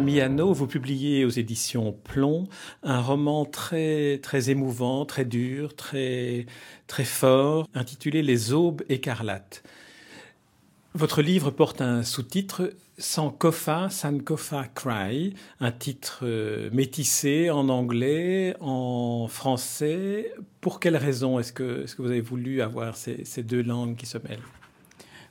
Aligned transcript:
Miano, 0.00 0.52
vous 0.52 0.66
publiez 0.66 1.24
aux 1.24 1.30
éditions 1.30 1.92
Plomb 1.92 2.48
un 2.82 3.00
roman 3.00 3.44
très 3.44 4.18
très 4.22 4.50
émouvant, 4.50 5.04
très 5.04 5.24
dur, 5.24 5.74
très 5.76 6.46
très 6.86 7.04
fort, 7.04 7.68
intitulé 7.74 8.22
Les 8.22 8.52
aubes 8.52 8.82
écarlates. 8.88 9.62
Votre 10.94 11.22
livre 11.22 11.50
porte 11.50 11.80
un 11.80 12.02
sous-titre 12.02 12.72
Sankofa, 12.98 13.88
Sankofa 13.90 14.64
Cry, 14.74 15.34
un 15.60 15.70
titre 15.70 16.20
euh, 16.22 16.70
métissé 16.72 17.50
en 17.50 17.68
anglais, 17.68 18.56
en 18.60 19.28
français. 19.28 20.32
Pour 20.60 20.80
quelle 20.80 20.96
raison 20.96 21.38
est-ce 21.38 21.52
que, 21.52 21.84
est 21.84 21.94
que 21.94 22.02
vous 22.02 22.10
avez 22.10 22.20
voulu 22.20 22.62
avoir 22.62 22.96
ces 22.96 23.42
deux 23.42 23.62
langues 23.62 23.96
qui 23.96 24.06
se 24.06 24.18
mêlent? 24.18 24.42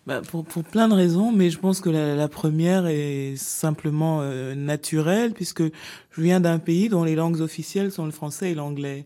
Bah, 0.07 0.21
pour, 0.21 0.45
pour, 0.45 0.63
plein 0.63 0.88
de 0.88 0.93
raisons, 0.93 1.31
mais 1.31 1.49
je 1.49 1.59
pense 1.59 1.81
que 1.81 1.89
la, 1.89 2.15
la 2.15 2.27
première 2.27 2.88
est 2.88 3.35
simplement 3.35 4.20
euh, 4.21 4.55
naturelle, 4.55 5.34
puisque 5.34 5.63
je 5.63 6.21
viens 6.21 6.40
d'un 6.40 6.59
pays 6.59 6.90
dont 6.90 7.04
les 7.04 7.15
langues 7.15 7.41
officielles 7.41 7.91
sont 7.91 8.05
le 8.05 8.12
français 8.12 8.51
et 8.51 8.55
l'anglais. 8.55 9.05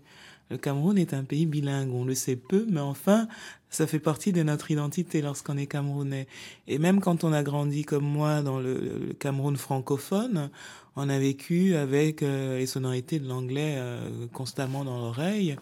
Le 0.51 0.57
Cameroun 0.57 0.97
est 0.97 1.13
un 1.13 1.23
pays 1.23 1.45
bilingue, 1.45 1.91
on 1.93 2.05
le 2.05 2.13
sait 2.13 2.35
peu, 2.35 2.67
mais 2.69 2.81
enfin, 2.81 3.27
ça 3.71 3.87
fait 3.87 3.99
partie 3.99 4.31
de 4.31 4.43
notre 4.43 4.69
identité 4.69 5.21
lorsqu'on 5.21 5.57
est 5.57 5.65
camerounais. 5.65 6.27
Et 6.67 6.77
même 6.77 6.99
quand 6.99 7.23
on 7.23 7.33
a 7.33 7.41
grandi 7.41 7.83
comme 7.83 8.03
moi 8.03 8.41
dans 8.41 8.59
le, 8.59 8.73
le 9.07 9.13
Cameroun 9.13 9.55
francophone, 9.55 10.49
on 10.95 11.09
a 11.09 11.17
vécu 11.17 11.73
avec 11.75 12.21
euh, 12.21 12.59
les 12.59 12.65
sonorités 12.65 13.17
de 13.17 13.27
l'anglais 13.27 13.75
euh, 13.77 14.27
constamment 14.33 14.83
dans 14.83 14.99
l'oreille, 14.99 15.55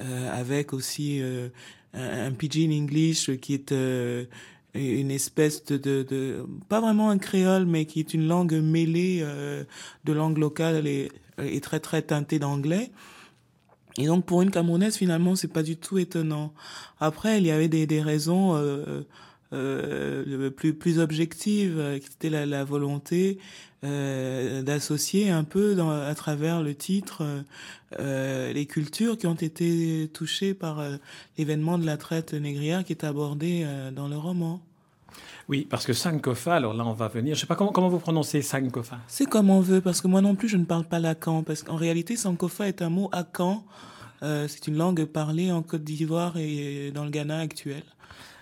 euh, 0.00 0.40
avec 0.40 0.72
aussi 0.72 1.20
euh, 1.20 1.48
un, 1.92 2.26
un 2.26 2.30
pidgin 2.30 2.70
English 2.72 3.36
qui 3.40 3.54
est 3.54 3.72
une 4.76 5.10
espèce 5.10 5.64
de, 5.64 5.76
de, 5.76 6.02
de, 6.02 6.46
pas 6.68 6.80
vraiment 6.80 7.10
un 7.10 7.18
créole, 7.18 7.66
mais 7.66 7.84
qui 7.84 8.00
est 8.00 8.14
une 8.14 8.26
langue 8.28 8.54
mêlée 8.54 9.20
euh, 9.22 9.64
de 10.04 10.12
langue 10.12 10.38
locale 10.38 10.86
et, 10.86 11.10
et 11.38 11.60
très 11.60 11.80
très 11.80 12.02
teintée 12.02 12.38
d'anglais. 12.38 12.90
Et 13.98 14.06
donc 14.06 14.26
pour 14.26 14.42
une 14.42 14.50
Camerounaise, 14.50 14.96
finalement, 14.96 15.36
c'est 15.36 15.52
pas 15.52 15.62
du 15.62 15.76
tout 15.76 15.98
étonnant. 15.98 16.52
Après, 17.00 17.38
il 17.38 17.46
y 17.46 17.50
avait 17.50 17.68
des, 17.68 17.86
des 17.86 18.02
raisons 18.02 18.54
euh, 18.54 19.02
euh, 19.52 20.50
plus 20.50 20.74
plus 20.74 20.98
objectives, 20.98 21.98
qui 22.00 22.06
étaient 22.06 22.30
la, 22.30 22.46
la 22.46 22.64
volonté 22.64 23.38
euh, 23.84 24.62
d'associer 24.62 25.30
un 25.30 25.44
peu 25.44 25.74
dans, 25.74 25.90
à 25.90 26.14
travers 26.14 26.62
le 26.62 26.74
titre 26.74 27.22
euh, 27.98 28.52
les 28.52 28.66
cultures 28.66 29.16
qui 29.16 29.26
ont 29.26 29.34
été 29.34 30.10
touchées 30.12 30.54
par 30.54 30.80
euh, 30.80 30.96
l'événement 31.38 31.78
de 31.78 31.86
la 31.86 31.96
traite 31.96 32.34
négrière 32.34 32.84
qui 32.84 32.92
est 32.92 33.04
abordé 33.04 33.62
euh, 33.64 33.90
dans 33.90 34.08
le 34.08 34.16
roman. 34.16 34.60
Oui, 35.48 35.66
parce 35.70 35.86
que 35.86 35.92
Sankofa, 35.92 36.56
alors 36.56 36.74
là 36.74 36.84
on 36.84 36.92
va 36.92 37.06
venir, 37.06 37.36
je 37.36 37.40
sais 37.42 37.46
pas 37.46 37.54
comment, 37.54 37.70
comment 37.70 37.88
vous 37.88 38.00
prononcez 38.00 38.42
Sankofa? 38.42 38.98
C'est 39.06 39.26
comme 39.26 39.50
on 39.50 39.60
veut, 39.60 39.80
parce 39.80 40.00
que 40.00 40.08
moi 40.08 40.20
non 40.20 40.34
plus 40.34 40.48
je 40.48 40.56
ne 40.56 40.64
parle 40.64 40.84
pas 40.84 40.98
lacan, 40.98 41.44
parce 41.44 41.62
qu'en 41.62 41.76
réalité 41.76 42.16
Sankofa 42.16 42.66
est 42.66 42.82
un 42.82 42.90
mot 42.90 43.08
akan, 43.12 43.64
euh, 44.22 44.48
c'est 44.48 44.66
une 44.66 44.76
langue 44.76 45.04
parlée 45.04 45.52
en 45.52 45.62
Côte 45.62 45.84
d'Ivoire 45.84 46.36
et 46.36 46.90
dans 46.92 47.04
le 47.04 47.10
Ghana 47.10 47.38
actuel. 47.38 47.84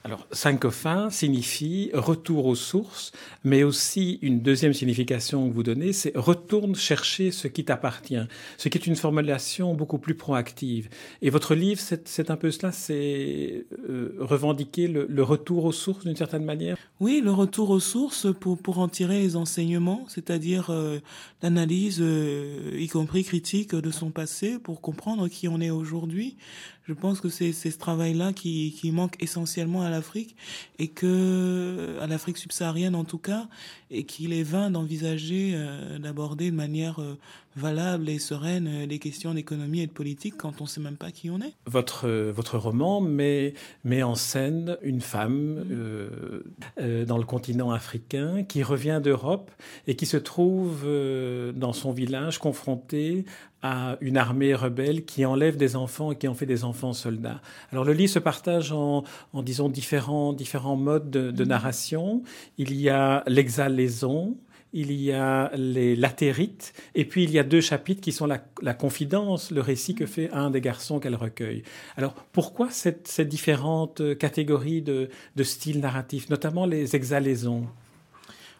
Alors, 0.06 0.26
Sankofa 0.32 1.09
signifie 1.10 1.91
retour 1.94 2.44
aux 2.44 2.54
sources, 2.54 3.10
mais 3.42 3.62
aussi 3.62 4.19
une 4.20 4.42
deuxième 4.42 4.75
signification 4.75 5.48
que 5.48 5.54
vous 5.54 5.62
donnez, 5.62 5.94
c'est 5.94 6.12
retourne 6.15 6.75
chercher 6.75 7.31
ce 7.31 7.48
qui 7.48 7.65
t'appartient, 7.65 8.20
ce 8.59 8.69
qui 8.69 8.76
est 8.76 8.87
une 8.87 8.97
formulation 8.97 9.72
beaucoup 9.72 9.97
plus 9.97 10.14
proactive. 10.14 10.91
Et 11.22 11.31
votre 11.31 11.54
livre, 11.54 11.81
c'est 11.81 12.31
un 12.31 12.37
peu 12.37 12.50
cela, 12.50 12.70
c'est 12.70 13.64
euh, 13.88 14.14
revendiquer 14.20 14.88
le, 14.88 15.06
le, 15.09 15.22
retour 15.22 15.64
aux 15.64 15.72
sources 15.72 16.04
d'une 16.04 16.16
certaine 16.16 16.44
manière? 16.44 16.76
Oui, 17.00 17.22
le 17.25 17.32
retour 17.32 17.70
aux 17.70 17.81
sources 17.81 18.26
pour, 18.38 18.59
pour 18.59 18.81
en 18.81 18.88
tirer 18.88 19.20
les 19.20 19.37
enseignements, 19.37 20.04
c'est-à-dire 20.09 20.69
euh, 20.69 20.98
l'analyse, 21.43 22.00
euh, 22.03 22.76
y 22.78 22.88
compris 22.88 23.25
critique, 23.25 23.75
de 23.75 23.91
son 23.91 24.10
passé 24.10 24.59
pour 24.59 24.82
comprendre 24.82 25.28
qui 25.28 25.48
on 25.48 25.62
est 25.62 25.70
aujourd'hui. 25.70 26.37
Je 26.86 26.92
pense 26.92 27.20
que 27.20 27.30
c'est 27.30 27.52
ce 27.52 27.78
travail-là 27.78 28.32
qui, 28.34 28.76
qui 28.78 28.90
manque 28.92 29.16
essentiellement 29.22 29.82
à 29.82 29.90
l'Afrique 29.90 30.36
et 30.78 30.88
que 30.88 31.96
à 32.00 32.06
l'Afrique 32.06 32.36
subsaharienne 32.36 32.94
en 32.94 33.04
tout 33.04 33.18
cas 33.18 33.48
et 33.90 34.04
qu'il 34.04 34.34
est 34.34 34.42
vain 34.42 34.70
d'envisager 34.70 35.52
euh, 35.54 35.98
d'aborder 35.98 36.50
de 36.50 36.56
manière 36.56 37.00
euh, 37.00 37.18
valable 37.56 38.09
et 38.09 38.19
sereine 38.19 38.69
euh, 38.69 38.87
les 38.87 38.98
questions 38.98 39.34
d'économie 39.34 39.81
et 39.81 39.87
de 39.87 39.92
politique 39.92 40.34
quand 40.37 40.60
on 40.60 40.66
sait 40.66 40.81
même 40.81 40.97
pas 40.97 41.10
qui 41.10 41.31
on 41.31 41.41
est. 41.41 41.54
Votre 41.66 42.09
votre 42.09 42.59
roman 42.59 43.00
met 43.00 43.54
met 43.84 44.03
en 44.03 44.15
scène 44.15 44.76
une 44.82 45.00
femme 45.00 45.64
euh, 45.70 46.43
euh, 46.81 47.04
dans 47.04 47.19
le 47.19 47.25
continent 47.25 47.70
africain 47.70 48.44
qui 48.44 48.62
revient 48.62 49.00
d'Europe 49.03 49.50
et 49.87 49.97
qui 49.97 50.06
se 50.06 50.16
trouve 50.16 50.82
euh, 50.84 51.53
dans 51.53 51.72
son 51.72 51.93
village 51.93 52.38
confrontée 52.38 53.25
à 53.62 53.97
une 54.03 54.19
armée 54.19 54.54
rebelle 54.54 55.06
qui 55.06 55.25
enlève 55.25 55.56
des 55.56 55.75
enfants 55.75 56.12
et 56.12 56.16
qui 56.16 56.28
en 56.28 56.34
fait 56.34 56.44
des 56.44 56.64
enfants 56.64 56.93
soldats. 56.93 57.41
Alors 57.72 57.84
le 57.84 57.94
livre 57.94 58.12
se 58.12 58.19
partage 58.19 58.72
en, 58.72 59.04
en 59.32 59.43
disons 59.43 59.70
différents 59.70 60.34
différents 60.34 60.76
modes 60.76 61.10
de, 61.10 61.31
de 61.31 61.44
narration. 61.44 62.22
Il 62.59 62.75
y 62.75 62.91
a 62.91 63.25
l'exhalaison, 63.26 64.37
il 64.74 64.92
y 64.92 65.12
a 65.12 65.50
les 65.56 65.94
latérites, 65.94 66.74
et 66.96 67.04
puis 67.04 67.22
il 67.22 67.30
y 67.30 67.38
a 67.38 67.44
deux 67.44 67.60
chapitres 67.60 68.00
qui 68.00 68.12
sont 68.12 68.26
la, 68.26 68.74
confidence, 68.74 69.52
le 69.52 69.60
récit 69.60 69.94
que 69.94 70.04
fait 70.04 70.30
un 70.32 70.50
des 70.50 70.60
garçons 70.60 70.98
qu'elle 70.98 71.14
recueille. 71.14 71.62
Alors 71.96 72.14
pourquoi 72.32 72.68
cette, 72.70 73.06
ces 73.06 73.24
différentes 73.24 74.18
catégories 74.18 74.82
de, 74.82 75.08
de 75.36 75.42
style 75.44 75.80
narratif, 75.80 76.28
notamment 76.28 76.66
les 76.66 76.96
exhalaisons? 76.96 77.66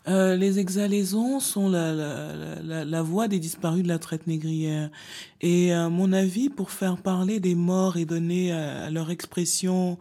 Euh, 0.07 0.37
les 0.37 0.59
exhalaisons 0.59 1.41
sont 1.41 1.69
la, 1.69 3.03
voix 3.03 3.27
des 3.27 3.41
disparus 3.41 3.83
de 3.83 3.89
la 3.89 3.99
traite 3.99 4.27
négrière. 4.27 4.91
Et 5.41 5.73
à 5.73 5.89
mon 5.89 6.13
avis, 6.13 6.49
pour 6.49 6.71
faire 6.71 6.99
parler 6.99 7.41
des 7.41 7.55
morts 7.55 7.97
et 7.97 8.05
donner 8.05 8.53
à, 8.53 8.85
à 8.85 8.91
leur 8.91 9.11
expression 9.11 9.99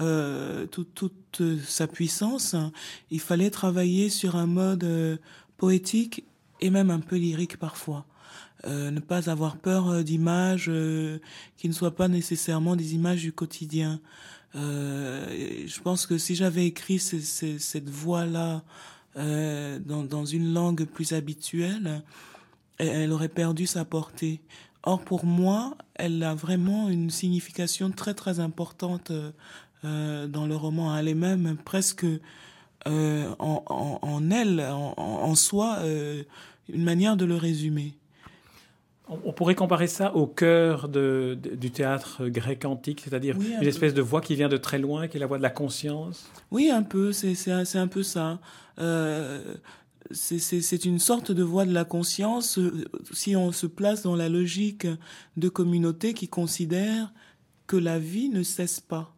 euh, 0.00 0.66
toute, 0.66 1.42
sa 1.64 1.86
puissance, 1.86 2.56
il 3.12 3.20
fallait 3.20 3.50
travailler 3.50 4.08
sur 4.08 4.34
un 4.34 4.46
mode 4.46 4.82
euh, 4.82 5.16
poétique 5.56 6.24
et 6.60 6.70
même 6.70 6.90
un 6.90 7.00
peu 7.00 7.16
lyrique 7.16 7.58
parfois. 7.58 8.06
Euh, 8.66 8.90
ne 8.90 9.00
pas 9.00 9.28
avoir 9.28 9.56
peur 9.58 10.02
d'images 10.02 10.66
euh, 10.68 11.18
qui 11.56 11.68
ne 11.68 11.74
soient 11.74 11.94
pas 11.94 12.08
nécessairement 12.08 12.76
des 12.76 12.94
images 12.94 13.20
du 13.20 13.32
quotidien. 13.32 14.00
Euh, 14.56 15.66
je 15.66 15.80
pense 15.80 16.06
que 16.06 16.18
si 16.18 16.34
j'avais 16.34 16.66
écrit 16.66 16.98
cette 16.98 17.88
voix-là 17.88 18.62
euh, 19.16 19.78
dans, 19.78 20.24
une 20.24 20.52
langue 20.52 20.84
plus 20.84 21.12
habituelle, 21.12 22.02
elle, 22.78 22.88
elle, 22.88 23.12
aurait 23.12 23.28
perdu 23.28 23.66
sa 23.66 23.84
portée. 23.84 24.40
Or, 24.84 25.00
pour 25.00 25.24
moi, 25.24 25.76
elle 25.94 26.22
a 26.22 26.34
vraiment 26.34 26.88
une 26.88 27.10
signification 27.10 27.90
très 27.90 28.14
très 28.14 28.38
importante 28.40 29.12
euh, 29.84 30.26
dans 30.26 30.46
le 30.46 30.56
roman. 30.56 30.96
Elle 30.96 31.08
est 31.08 31.14
même 31.14 31.56
presque 31.64 32.06
euh, 32.86 33.26
en, 33.38 33.62
en, 33.66 33.98
en, 34.02 34.30
elle, 34.30 34.60
en, 34.60 34.94
en 34.96 35.34
soi, 35.34 35.78
euh, 35.80 36.22
une 36.68 36.84
manière 36.84 37.16
de 37.16 37.24
le 37.24 37.36
résumer. 37.36 37.94
On 39.06 39.32
pourrait 39.34 39.54
comparer 39.54 39.86
ça 39.86 40.14
au 40.16 40.26
cœur 40.26 40.88
de, 40.88 41.36
de, 41.40 41.54
du 41.56 41.70
théâtre 41.70 42.26
grec 42.28 42.64
antique, 42.64 43.02
c'est-à-dire 43.04 43.36
oui, 43.38 43.52
une 43.60 43.68
espèce 43.68 43.92
peu. 43.92 43.98
de 43.98 44.02
voix 44.02 44.22
qui 44.22 44.34
vient 44.34 44.48
de 44.48 44.56
très 44.56 44.78
loin, 44.78 45.08
qui 45.08 45.18
est 45.18 45.20
la 45.20 45.26
voix 45.26 45.36
de 45.36 45.42
la 45.42 45.50
conscience. 45.50 46.30
Oui, 46.50 46.70
un 46.70 46.82
peu, 46.82 47.12
c'est 47.12 47.50
un, 47.50 47.64
un 47.74 47.86
peu 47.86 48.02
ça. 48.02 48.40
Euh, 48.78 49.56
c'est 50.10 50.84
une 50.84 50.98
sorte 50.98 51.32
de 51.32 51.42
voix 51.42 51.66
de 51.66 51.72
la 51.72 51.84
conscience 51.84 52.58
si 53.12 53.36
on 53.36 53.52
se 53.52 53.66
place 53.66 54.02
dans 54.02 54.16
la 54.16 54.28
logique 54.28 54.86
de 55.36 55.48
communauté 55.48 56.14
qui 56.14 56.28
considère 56.28 57.12
que 57.66 57.76
la 57.76 57.98
vie 57.98 58.28
ne 58.28 58.42
cesse 58.42 58.80
pas, 58.80 59.13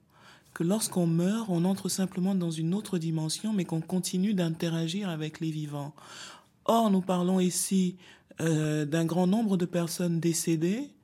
que 0.56 0.64
lorsqu'on 0.64 1.06
meurt, 1.06 1.50
on 1.50 1.66
entre 1.66 1.90
simplement 1.90 2.34
dans 2.34 2.50
une 2.50 2.72
autre 2.72 2.96
dimension, 2.96 3.52
mais 3.52 3.66
qu'on 3.66 3.82
continue 3.82 4.32
d'interagir 4.32 5.10
avec 5.10 5.40
les 5.40 5.50
vivants. 5.50 5.94
Or, 6.64 6.90
nous 6.90 7.02
parlons 7.02 7.40
ici 7.40 7.96
euh, 8.40 8.86
d'un 8.86 9.04
grand 9.04 9.26
nombre 9.26 9.58
de 9.58 9.66
personnes 9.66 10.18
décédées 10.18 10.94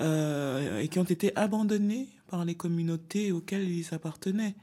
euh, 0.00 0.80
et 0.80 0.88
qui 0.88 0.98
ont 0.98 1.04
été 1.04 1.36
abandonnées 1.36 2.08
par 2.28 2.46
les 2.46 2.54
communautés 2.54 3.32
auxquelles 3.32 3.68
ils 3.68 3.92
appartenaient. 3.92 4.54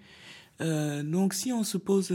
Euh, 0.61 1.03
donc 1.03 1.35
si 1.35 1.53
on 1.53 1.63
se 1.63 1.77
pose, 1.77 2.11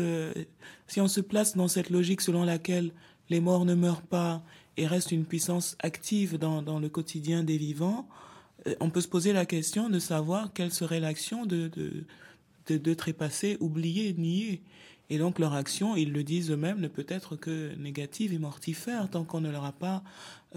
si 0.88 1.00
on 1.00 1.06
se 1.06 1.20
place 1.20 1.56
dans 1.56 1.68
cette 1.68 1.88
logique 1.88 2.20
selon 2.20 2.42
laquelle 2.42 2.90
les 3.30 3.38
morts 3.38 3.64
ne 3.64 3.76
meurent 3.76 4.02
pas 4.02 4.42
et 4.76 4.88
restent 4.88 5.12
une 5.12 5.24
puissance 5.24 5.76
active 5.78 6.36
dans 6.36 6.80
le 6.80 6.88
quotidien 6.88 7.44
des 7.44 7.58
vivants, 7.58 8.08
on 8.80 8.90
peut 8.90 9.00
se 9.00 9.08
poser 9.08 9.32
la 9.32 9.46
question 9.46 9.88
de 9.88 9.98
savoir 9.98 10.52
quelle 10.52 10.72
serait 10.72 11.00
l'action 11.00 11.46
de, 11.46 11.68
de, 11.68 12.04
de, 12.66 12.78
de 12.78 12.94
trépasser. 12.94 13.58
Et 15.10 15.18
donc 15.18 15.38
leur 15.38 15.54
action, 15.54 15.96
ils 15.96 16.12
le 16.12 16.22
disent 16.22 16.50
eux-mêmes, 16.50 16.80
ne 16.80 16.88
peut 16.88 17.06
être 17.08 17.36
que 17.36 17.74
négative 17.76 18.32
et 18.34 18.38
mortifère 18.38 19.08
tant 19.10 19.24
qu'on 19.24 19.40
ne 19.40 19.50
leur 19.50 19.64
a 19.64 19.72
pas 19.72 20.02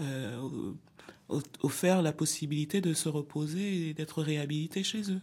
euh, 0.00 0.40
offert 1.62 2.02
la 2.02 2.12
possibilité 2.12 2.80
de 2.80 2.92
se 2.92 3.08
reposer 3.08 3.88
et 3.88 3.94
d'être 3.94 4.22
réhabilités 4.22 4.82
chez 4.82 5.10
eux. 5.10 5.20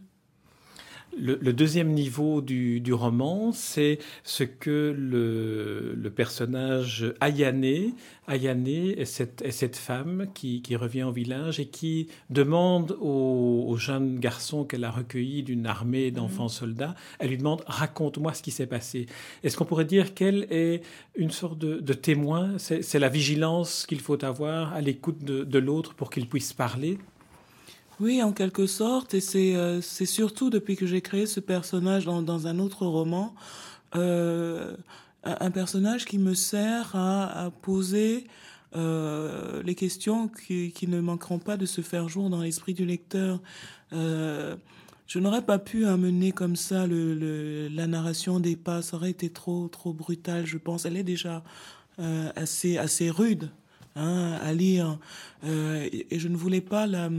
Le, 1.17 1.53
deuxième 1.53 1.89
niveau 1.89 2.41
du, 2.41 2.93
roman, 2.93 3.51
c'est 3.51 3.99
ce 4.23 4.43
que 4.43 4.95
le, 4.97 5.93
le 5.95 6.09
personnage 6.09 7.13
Ayane, 7.19 7.93
Ayane 8.27 8.67
est 8.67 9.05
cette, 9.05 9.41
est 9.41 9.51
cette 9.51 9.75
femme 9.75 10.27
qui, 10.33 10.61
qui, 10.61 10.75
revient 10.75 11.03
au 11.03 11.11
village 11.11 11.59
et 11.59 11.65
qui 11.65 12.07
demande 12.29 12.95
au, 13.01 13.65
au 13.67 13.77
jeune 13.77 14.19
garçon 14.19 14.63
qu'elle 14.63 14.83
a 14.83 14.91
recueilli 14.91 15.43
d'une 15.43 15.65
armée 15.65 16.11
d'enfants 16.11 16.43
mhm. 16.43 16.49
soldats, 16.49 16.95
elle 17.17 17.29
lui 17.29 17.37
demande 17.37 17.63
raconte-moi 17.65 18.33
ce 18.33 18.41
qui 18.41 18.51
s'est 18.51 18.67
passé. 18.67 19.07
Est-ce 19.43 19.57
qu'on 19.57 19.65
pourrait 19.65 19.85
dire 19.85 20.13
qu'elle 20.13 20.47
est 20.51 20.81
une 21.15 21.31
sorte 21.31 21.57
de, 21.57 21.79
de 21.79 21.93
témoin? 21.93 22.57
C'est 22.57 22.99
la 22.99 23.09
vigilance 23.09 23.85
qu'il 23.87 23.99
faut 23.99 24.23
avoir 24.23 24.73
à 24.73 24.81
l'écoute 24.81 25.23
de, 25.23 25.43
de 25.43 25.59
l'autre 25.59 25.95
pour 25.95 26.09
qu'il 26.09 26.27
puisse 26.27 26.53
parler? 26.53 26.97
Oui, 27.99 28.23
en 28.23 28.31
quelque 28.31 28.65
sorte, 28.65 29.13
et 29.13 29.19
c'est 29.19 29.55
euh, 29.55 29.81
c'est 29.81 30.05
surtout 30.05 30.49
depuis 30.49 30.77
que 30.77 30.85
j'ai 30.85 31.01
créé 31.01 31.25
ce 31.25 31.41
personnage 31.41 32.05
dans, 32.05 32.21
dans 32.21 32.47
un 32.47 32.59
autre 32.59 32.85
roman, 32.85 33.35
euh, 33.95 34.75
un, 35.25 35.51
personnage 35.51 36.05
qui 36.05 36.17
me 36.17 36.33
sert 36.33 36.95
à, 36.95 37.51
poser 37.61 38.25
euh, 38.75 39.61
les 39.63 39.75
questions 39.75 40.29
qui, 40.29 40.71
qui, 40.71 40.87
ne 40.87 41.01
manqueront 41.01 41.39
pas 41.39 41.57
de 41.57 41.65
se 41.65 41.81
faire 41.81 42.07
jour 42.07 42.29
dans 42.29 42.41
l'esprit 42.41 42.73
du 42.73 42.85
lecteur. 42.85 43.41
Je 43.91 45.17
n'aurais 45.17 45.41
pas 45.41 45.57
pu 45.57 45.85
amener 45.85 46.31
comme 46.31 46.55
ça 46.55 46.85
le, 46.85 47.15
le, 47.15 47.67
la 47.67 47.87
narration 47.87 48.39
des 48.39 48.55
pas, 48.55 48.83
ça 48.83 48.95
aurait 48.95 49.09
été 49.09 49.31
trop 49.31 49.67
trop 49.67 49.91
brutal, 49.91 50.45
je 50.45 50.57
pense. 50.57 50.85
Elle 50.85 50.97
est 50.97 51.03
déjà 51.03 51.43
assez 51.97 52.77
assez 52.77 53.09
rude 53.09 53.49
hein, 53.97 54.37
à 54.41 54.53
lire, 54.53 54.99
et 55.43 56.17
je 56.17 56.27
ne 56.29 56.37
voulais 56.37 56.61
pas 56.61 56.87
la 56.87 57.09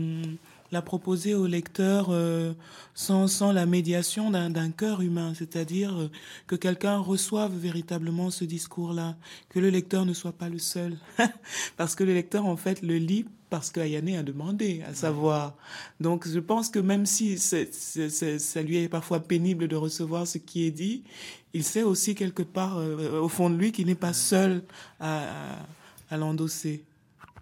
la 0.73 0.83
proposer 0.83 1.35
au 1.35 1.47
lecteur 1.47 2.09
euh, 2.11 2.53
sans, 2.95 3.27
sans 3.27 3.53
la 3.53 3.67
médiation 3.67 4.31
d'un 4.31 4.71
cœur 4.71 5.01
humain, 5.01 5.33
c'est-à-dire 5.35 5.95
euh, 5.99 6.11
que 6.47 6.57
quelqu'un 6.57 6.99
reçoive 6.99 7.55
véritablement 7.57 8.31
ce 8.31 8.45
discours-là, 8.45 9.17
que 9.49 9.59
le 9.59 9.71
lecteur 9.71 10.07
ne 10.07 10.13
soit 10.13 10.33
pas 10.33 10.49
le 10.49 10.59
seul, 10.59 10.97
parce 11.77 11.95
que 11.95 12.05
le 12.05 12.15
lecteur 12.15 12.47
en 12.47 12.57
fait 12.57 12.83
le 12.83 12.97
lit 12.97 13.27
parce 13.51 13.71
qu'Ayane 13.73 14.15
a 14.15 14.23
demandé 14.23 14.83
à 14.89 14.95
savoir. 14.95 15.57
Donc 15.99 16.29
je 16.29 16.39
pense 16.39 16.69
que 16.71 16.79
même 16.79 17.05
si 17.05 17.37
ça 17.37 18.63
lui 18.63 18.77
est 18.77 18.89
parfois 18.89 19.19
pénible 19.19 19.67
de 19.67 19.75
recevoir 19.75 20.27
ce 20.27 20.39
qui 20.39 20.65
est 20.67 20.71
dit, 20.71 21.03
il 21.53 21.65
sait 21.65 21.83
aussi 21.83 22.15
quelque 22.15 22.45
part 22.45 22.79
euh, 22.79 23.21
au 23.21 23.29
fond 23.29 23.51
de 23.51 23.57
lui 23.57 23.73
qu'il 23.73 23.87
n'est 23.87 23.97
pas 23.97 24.13
seul 24.13 24.63
à, 25.01 25.59
à 26.11 26.17
l'endosser. 26.17 26.85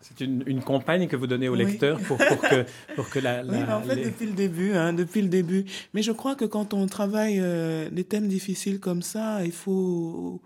C'est 0.01 0.21
une, 0.25 0.43
une, 0.47 0.63
compagne 0.63 1.09
que 1.09 1.17
vous 1.17 1.27
donnez 1.27 1.49
au 1.49 1.55
lecteur 1.55 1.99
pour, 2.01 2.19
pour, 2.19 2.41
que, 2.41 2.65
pour 2.95 3.11
que 3.11 3.19
la... 3.19 3.45
oui, 3.49 3.57
en 3.69 3.83
fait, 3.83 4.05
depuis 4.05 4.27
le 4.27 4.33
début, 4.33 4.73
hein, 4.73 4.93
depuis 4.93 5.23
le 5.23 5.29
début. 5.29 5.65
Mais 5.93 6.03
je 6.03 6.13
crois 6.13 6.35
que 6.35 6.45
quand 6.45 6.73
on 6.73 6.87
travaille 6.87 7.39
euh, 7.41 7.91
des 7.91 8.05
thèmes 8.05 8.29
difficiles 8.29 8.81
comme 8.81 9.03
ça, 9.03 9.45
il 9.45 9.53
faut, 9.53 10.41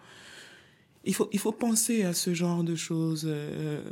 il 1.04 1.14
faut, 1.14 1.28
il 1.32 1.38
faut 1.38 1.52
penser 1.52 2.02
à 2.02 2.14
ce 2.14 2.32
genre 2.34 2.64
de 2.64 2.74
choses. 2.74 3.26
Euh, 3.26 3.82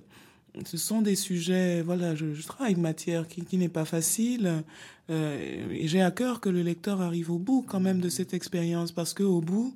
ce 0.65 0.77
sont 0.77 1.03
des 1.03 1.15
sujets, 1.15 1.83
voilà, 1.83 2.15
je, 2.15 2.35
je 2.35 2.47
travaille 2.47 2.73
une 2.73 2.81
matière 2.81 3.29
qui, 3.29 3.45
qui 3.45 3.57
n'est 3.57 3.69
pas 3.69 3.85
facile. 3.85 4.65
Euh, 5.11 5.67
et 5.71 5.89
j'ai 5.89 6.03
à 6.03 6.11
cœur 6.11 6.41
que 6.41 6.49
le 6.49 6.63
lecteur 6.63 7.01
arrive 7.01 7.31
au 7.31 7.39
bout 7.39 7.65
quand 7.67 7.81
même 7.81 8.01
de 8.01 8.09
cette 8.09 8.33
expérience 8.33 8.93
parce 8.93 9.13
que 9.13 9.23
au 9.23 9.41
bout, 9.41 9.75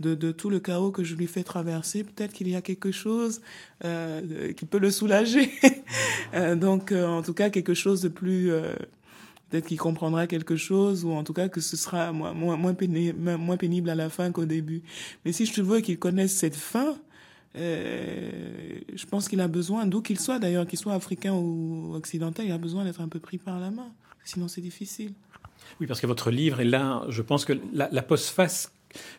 de, 0.00 0.14
de, 0.14 0.32
tout 0.32 0.50
le 0.50 0.60
chaos 0.60 0.90
que 0.90 1.04
je 1.04 1.14
lui 1.14 1.26
fais 1.26 1.42
traverser, 1.42 2.04
peut-être 2.04 2.32
qu'il 2.32 2.48
y 2.48 2.56
a 2.56 2.62
quelque 2.62 2.92
chose 2.92 3.40
euh, 3.84 4.52
qui 4.52 4.64
peut 4.64 4.78
le 4.78 4.90
soulager. 4.90 5.50
euh, 6.34 6.54
donc, 6.54 6.92
euh, 6.92 7.06
en 7.06 7.22
tout 7.22 7.34
cas, 7.34 7.50
quelque 7.50 7.74
chose 7.74 8.02
de 8.02 8.08
plus... 8.08 8.50
Peut-être 9.48 9.66
qu'il 9.66 9.78
comprendra 9.78 10.26
quelque 10.26 10.56
chose, 10.56 11.04
ou 11.04 11.12
en 11.12 11.22
tout 11.22 11.32
cas 11.32 11.48
que 11.48 11.60
ce 11.60 11.76
sera 11.76 12.10
moins, 12.10 12.34
moins, 12.34 12.74
pénible, 12.74 13.90
à 13.90 13.94
la 13.94 14.10
fin 14.10 14.32
qu'au 14.32 14.44
début. 14.44 14.82
Mais 15.24 15.30
si 15.30 15.46
je 15.46 15.62
veux 15.62 15.78
qu'il 15.78 16.00
connaisse 16.00 16.34
cette 16.34 16.56
fin, 16.56 16.96
je 17.54 19.06
pense 19.08 19.28
qu'il 19.28 19.40
a 19.40 19.46
besoin, 19.46 19.86
d'où 19.86 20.02
qu'il 20.02 20.18
soit 20.18 20.40
d'ailleurs, 20.40 20.66
qu'il 20.66 20.80
soit 20.80 20.94
africain 20.94 21.32
ou 21.32 21.94
occidental, 21.94 22.44
il 22.44 22.50
a 22.50 22.58
besoin 22.58 22.84
d'être 22.84 23.00
un 23.00 23.06
peu 23.06 23.20
pris 23.20 23.38
par 23.38 23.60
la 23.60 23.70
main. 23.70 23.92
Sinon, 24.24 24.48
c'est 24.48 24.60
difficile. 24.60 25.12
Oui, 25.80 25.86
parce 25.86 26.00
que 26.00 26.08
votre 26.08 26.32
livre 26.32 26.60
est 26.60 26.64
là, 26.64 27.04
je 27.08 27.22
pense 27.22 27.44
que 27.44 27.52
la, 27.72 27.88
la 27.92 28.02
postface 28.02 28.72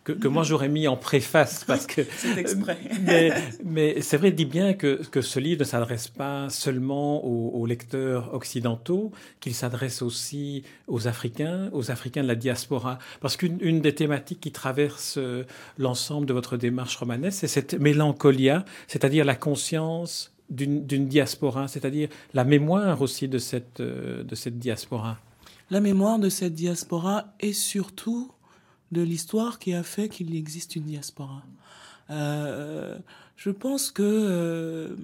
que, 0.04 0.12
que 0.12 0.28
moi 0.28 0.44
j'aurais 0.44 0.70
mis 0.70 0.88
en 0.88 0.98
préface 0.98 1.64
parce 1.66 1.88
que 1.88 2.02
c'est 2.18 2.38
exprès. 2.38 2.78
mais, 3.02 3.32
mais 3.64 4.02
c'est 4.02 4.18
vrai 4.18 4.32
dit 4.32 4.46
bien 4.46 4.74
que, 4.74 5.02
que 5.10 5.22
ce 5.22 5.40
livre 5.40 5.60
ne 5.60 5.66
s'adresse 5.66 6.08
pas 6.08 6.50
seulement 6.50 7.26
aux, 7.26 7.60
aux 7.60 7.66
lecteurs 7.66 8.34
occidentaux, 8.34 9.12
qu'il 9.40 9.54
s'adresse 9.54 10.02
aussi 10.02 10.64
aux 10.88 11.08
Africains, 11.08 11.70
aux 11.74 11.92
Africains 11.92 12.24
de 12.24 12.28
la 12.28 12.36
diaspora, 12.36 13.00
parce 13.22 13.38
qu'une 13.38 13.82
des 13.82 13.96
thématiques 13.96 14.40
qui 14.40 14.52
traverse 14.52 15.16
euh, 15.18 15.44
l'ensemble 15.78 16.26
de 16.26 16.34
votre 16.34 16.58
démarche 16.58 16.96
romanesque, 16.98 17.40
c'est 17.40 17.48
cette 17.48 17.74
mélancolia, 17.76 18.66
c'est-à-dire 18.88 19.26
la 19.26 19.36
conscience 19.36 20.34
d'une 20.50 21.08
diaspora, 21.08 21.68
c'est-à-dire 21.68 22.08
la 22.34 22.46
mémoire 22.46 23.02
aussi 23.02 23.28
de 23.28 23.38
cette, 23.38 23.82
euh, 23.82 24.24
de 24.24 24.34
cette 24.34 24.58
diaspora. 24.58 25.18
La 25.70 25.82
mémoire 25.82 26.20
de 26.20 26.30
cette 26.30 26.54
diaspora 26.54 27.34
et 27.42 27.52
surtout 27.52 28.32
de 28.92 29.02
l'histoire 29.02 29.60
qui 29.60 29.74
a 29.74 29.84
fait 29.84 30.10
qu'il 30.10 30.36
existe 30.36 30.76
une 30.76 30.84
diaspora. 30.84 31.44
Euh, 32.10 32.98
je 33.36 33.50
pense 33.50 33.92
que 33.92 34.04
euh, 34.04 34.96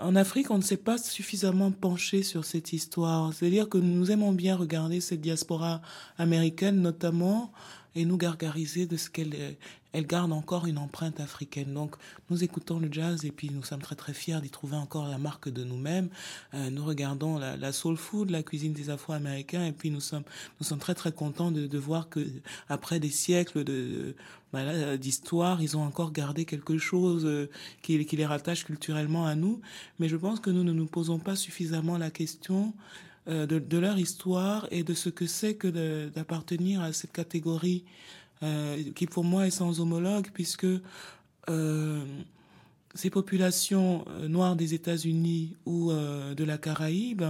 en 0.00 0.16
Afrique, 0.16 0.50
on 0.50 0.58
ne 0.58 0.62
s'est 0.62 0.76
pas 0.76 0.98
suffisamment 0.98 1.70
penché 1.70 2.22
sur 2.22 2.44
cette 2.44 2.72
histoire. 2.72 3.32
C'est-à-dire 3.32 3.68
que 3.68 3.78
nous 3.78 4.10
aimons 4.10 4.32
bien 4.32 4.56
regarder 4.56 5.00
cette 5.00 5.20
diaspora 5.20 5.80
américaine, 6.18 6.80
notamment, 6.80 7.52
et 7.94 8.04
nous 8.04 8.16
gargariser 8.16 8.86
de 8.86 8.96
ce 8.96 9.10
qu'elle 9.10 9.56
elle 9.92 10.06
garde 10.06 10.32
encore 10.32 10.66
une 10.66 10.78
empreinte 10.78 11.18
africaine. 11.18 11.72
Donc, 11.72 11.96
nous 12.28 12.44
écoutons 12.44 12.78
le 12.78 12.92
jazz 12.92 13.24
et 13.24 13.30
puis 13.30 13.50
nous 13.50 13.62
sommes 13.62 13.80
très 13.80 13.96
très 13.96 14.12
fiers 14.12 14.40
d'y 14.40 14.50
trouver 14.50 14.76
encore 14.76 15.08
la 15.08 15.16
marque 15.16 15.48
de 15.48 15.64
nous-mêmes. 15.64 16.10
Euh, 16.54 16.68
nous 16.70 16.84
regardons 16.84 17.38
la, 17.38 17.72
soul 17.72 17.96
food, 17.96 18.30
la 18.30 18.42
cuisine 18.42 18.72
des 18.74 18.90
Afro-Américains 18.90 19.64
et 19.64 19.72
puis 19.72 19.90
nous 19.90 20.00
sommes 20.00 20.24
nous 20.60 20.66
sommes 20.66 20.78
très 20.78 20.94
très 20.94 21.12
contents 21.12 21.50
de, 21.50 21.66
de 21.66 21.78
voir 21.78 22.08
que 22.08 22.20
après 22.68 23.00
des 23.00 23.10
siècles 23.10 23.64
de 23.64 24.14
bah 24.52 24.96
d'histoire, 24.96 25.60
ils 25.60 25.76
ont 25.76 25.82
encore 25.82 26.10
gardé 26.10 26.46
quelque 26.46 26.78
chose 26.78 27.26
euh, 27.26 27.50
qui, 27.82 27.98
les 27.98 28.26
rattache 28.26 28.64
culturellement 28.64 29.26
à 29.26 29.34
nous. 29.34 29.60
Mais 29.98 30.08
je 30.08 30.16
pense 30.16 30.40
que 30.40 30.48
nous 30.48 30.64
ne 30.64 30.72
nous 30.72 30.86
posons 30.86 31.18
pas 31.18 31.36
suffisamment 31.36 31.98
la 31.98 32.10
question 32.10 32.72
euh, 32.72 33.17
de, 33.28 33.58
de, 33.58 33.78
leur 33.78 33.98
histoire 33.98 34.66
et 34.70 34.82
de 34.82 34.94
ce 34.94 35.10
que 35.10 35.26
c'est 35.26 35.54
que 35.54 36.08
d'appartenir 36.08 36.80
à 36.80 36.92
cette 36.92 37.12
catégorie 37.12 37.84
euh, 38.42 38.82
qui 38.94 39.06
pour 39.06 39.24
moi 39.24 39.46
est 39.46 39.50
sans 39.50 39.80
homologue 39.80 40.28
puisque 40.32 40.66
euh, 41.48 42.04
ces 42.94 43.10
populations 43.10 44.04
euh, 44.08 44.28
noires 44.28 44.56
des 44.56 44.74
États-Unis 44.74 45.56
ou 45.66 45.90
euh, 45.90 46.34
de 46.34 46.44
la 46.44 46.58
Caraïbe 46.58 47.24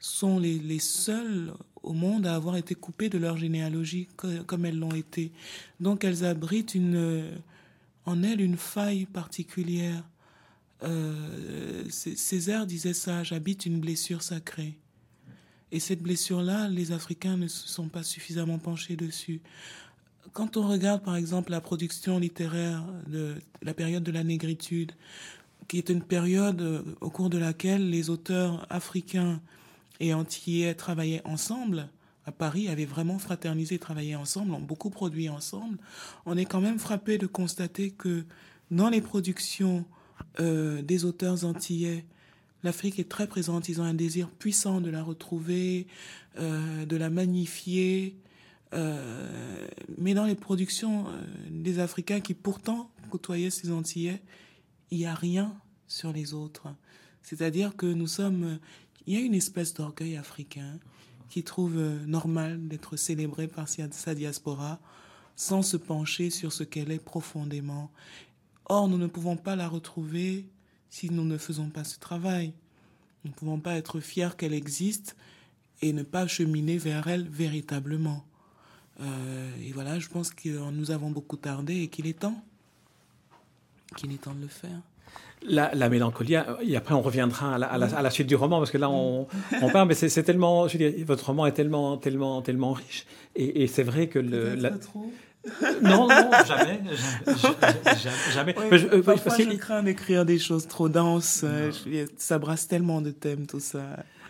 sont 0.00 0.38
les, 0.38 0.58
les 0.58 0.78
seules 0.78 1.52
au 1.82 1.92
monde 1.92 2.26
à 2.26 2.34
avoir 2.34 2.56
été 2.56 2.74
coupées 2.74 3.08
de 3.08 3.18
leur 3.18 3.36
généalogie 3.36 4.08
comme 4.16 4.64
elles 4.64 4.78
l'ont 4.78 4.94
été. 4.94 5.32
Donc 5.80 6.04
elles 6.04 6.24
abritent 6.24 6.74
une, 6.74 7.30
en 8.06 8.22
elles 8.22 8.40
une 8.40 8.56
faille 8.56 9.06
particulière. 9.06 10.02
Euh, 10.82 11.84
Césaire 11.90 12.66
disait 12.66 12.94
ça, 12.94 13.22
j'habite 13.22 13.66
une 13.66 13.80
blessure 13.80 14.22
sacrée. 14.22 14.76
Et 15.74 15.80
cette 15.80 16.00
blessure-là, 16.00 16.68
les 16.68 16.92
Africains 16.92 17.36
ne 17.36 17.48
se 17.48 17.66
sont 17.66 17.88
pas 17.88 18.04
suffisamment 18.04 18.58
penchés 18.58 18.94
dessus. 18.94 19.40
Quand 20.32 20.56
on 20.56 20.68
regarde 20.68 21.02
par 21.02 21.16
exemple 21.16 21.50
la 21.50 21.60
production 21.60 22.20
littéraire 22.20 22.84
de 23.08 23.34
la 23.60 23.74
période 23.74 24.04
de 24.04 24.12
la 24.12 24.22
négritude, 24.22 24.92
qui 25.66 25.78
est 25.78 25.88
une 25.88 26.02
période 26.02 26.60
euh, 26.60 26.82
au 27.00 27.10
cours 27.10 27.28
de 27.28 27.38
laquelle 27.38 27.90
les 27.90 28.08
auteurs 28.08 28.68
africains 28.70 29.40
et 29.98 30.14
antillais 30.14 30.76
travaillaient 30.76 31.22
ensemble, 31.24 31.88
à 32.24 32.30
Paris, 32.30 32.68
avaient 32.68 32.84
vraiment 32.84 33.18
fraternisé, 33.18 33.80
travaillé 33.80 34.14
ensemble, 34.14 34.54
ont 34.54 34.60
beaucoup 34.60 34.90
produit 34.90 35.28
ensemble, 35.28 35.78
on 36.24 36.36
est 36.36 36.44
quand 36.44 36.60
même 36.60 36.78
frappé 36.78 37.18
de 37.18 37.26
constater 37.26 37.90
que 37.90 38.24
dans 38.70 38.90
les 38.90 39.00
productions 39.00 39.84
euh, 40.38 40.82
des 40.82 41.04
auteurs 41.04 41.44
antillais, 41.44 42.04
l'Afrique 42.64 42.98
est 42.98 43.08
très 43.08 43.28
présente. 43.28 43.68
Ils 43.68 43.80
ont 43.80 43.84
un 43.84 43.94
désir 43.94 44.30
puissant 44.30 44.80
de 44.80 44.90
la 44.90 45.02
retrouver, 45.02 45.86
euh, 46.38 46.84
de 46.86 46.96
la 46.96 47.10
magnifier, 47.10 48.16
euh, 48.72 49.68
mais 49.98 50.14
dans 50.14 50.24
les 50.24 50.34
productions 50.34 51.06
euh, 51.06 51.22
des 51.50 51.78
Africains 51.78 52.20
qui 52.20 52.34
pourtant 52.34 52.90
côtoyaient 53.10 53.50
ces 53.50 53.70
Antillais, 53.70 54.22
il 54.90 54.98
n'y 54.98 55.06
a 55.06 55.14
rien 55.14 55.54
sur 55.86 56.12
les 56.12 56.34
autres. 56.34 56.74
C'est-à-dire 57.22 57.76
que 57.76 57.86
nous 57.86 58.08
sommes, 58.08 58.58
il 59.06 59.14
y 59.14 59.16
a 59.16 59.20
une 59.20 59.34
espèce 59.34 59.74
d'orgueil 59.74 60.16
africain 60.16 60.78
qui 61.28 61.44
trouve 61.44 61.78
normal 62.06 62.66
d'être 62.68 62.96
célébré 62.96 63.46
par 63.48 63.68
sa 63.68 64.14
diaspora 64.14 64.80
sans 65.36 65.62
se 65.62 65.76
pencher 65.76 66.30
sur 66.30 66.52
ce 66.52 66.64
qu'elle 66.64 66.90
est 66.90 67.04
profondément. 67.04 67.90
Or, 68.66 68.88
nous 68.88 68.98
ne 68.98 69.06
pouvons 69.06 69.36
pas 69.36 69.56
la 69.56 69.68
retrouver 69.68 70.46
si 70.94 71.10
nous 71.10 71.24
ne 71.24 71.38
faisons 71.38 71.70
pas 71.70 71.82
ce 71.82 71.98
travail. 71.98 72.52
Nous 73.24 73.32
ne 73.32 73.34
pouvons 73.34 73.58
pas 73.58 73.74
être 73.74 73.98
fiers 73.98 74.36
qu'elle 74.38 74.54
existe 74.54 75.16
et 75.82 75.92
ne 75.92 76.04
pas 76.04 76.28
cheminer 76.28 76.78
vers 76.78 77.08
elle 77.08 77.28
véritablement. 77.28 78.24
Euh, 79.00 79.50
et 79.60 79.72
voilà, 79.72 79.98
je 79.98 80.08
pense 80.08 80.30
que 80.30 80.70
nous 80.70 80.92
avons 80.92 81.10
beaucoup 81.10 81.36
tardé 81.36 81.82
et 81.82 81.88
qu'il 81.88 82.06
est 82.06 82.20
temps. 82.20 82.40
Qu'il 83.96 84.12
est 84.12 84.22
temps 84.22 84.34
de 84.34 84.42
le 84.42 84.46
faire. 84.46 84.78
La, 85.42 85.74
la, 85.74 85.88
mélancolie, 85.88 86.36
et 86.62 86.76
après 86.76 86.94
on 86.94 87.02
reviendra 87.02 87.56
à 87.56 87.58
la, 87.58 87.66
à, 87.66 88.02
la, 88.02 88.10
suite 88.10 88.28
du 88.28 88.36
roman, 88.36 88.58
parce 88.58 88.70
que 88.70 88.78
là 88.78 88.88
on, 88.88 89.26
on 89.60 89.70
parle, 89.70 89.88
mais 89.88 89.94
c'est 89.94 90.22
tellement, 90.22 90.68
je 90.68 90.78
veux 90.78 90.90
dire, 90.90 91.04
votre 91.04 91.26
roman 91.26 91.44
est 91.44 91.52
tellement, 91.52 91.98
tellement, 91.98 92.40
tellement 92.40 92.72
riche, 92.72 93.04
et, 93.34 93.62
et 93.62 93.66
c'est 93.66 93.82
vrai 93.82 94.08
que 94.08 94.18
le... 94.18 94.56
Non, 95.82 96.08
non, 96.08 96.30
jamais, 96.46 96.80
jamais. 98.32 98.58
Ouais, 98.58 98.78
je, 98.78 98.86
euh, 98.86 99.02
parfois, 99.02 99.36
je 99.36 99.56
crains 99.56 99.82
d'écrire 99.82 100.24
des 100.24 100.38
choses 100.38 100.66
trop 100.66 100.88
denses. 100.88 101.42
Euh, 101.44 101.70
ça 102.16 102.38
brasse 102.38 102.66
tellement 102.66 103.00
de 103.00 103.10
thèmes, 103.10 103.46
tout 103.46 103.60
ça. 103.60 103.82